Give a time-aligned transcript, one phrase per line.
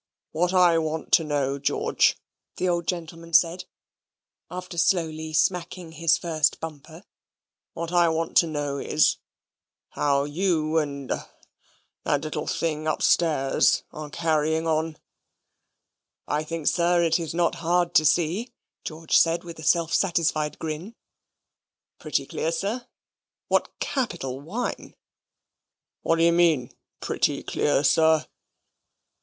[0.31, 2.17] "What I want to know, George,"
[2.57, 3.65] the old gentleman said,
[4.49, 7.03] after slowly smacking his first bumper
[7.73, 9.17] "what I want to know is,
[9.89, 11.29] how you and ah
[12.03, 14.97] that little thing upstairs, are carrying on?"
[16.27, 20.57] "I think, sir, it is not hard to see," George said, with a self satisfied
[20.57, 20.95] grin.
[21.99, 22.87] "Pretty clear, sir.
[23.49, 24.95] What capital wine!"
[26.01, 28.25] "What d'you mean, pretty clear, sir?"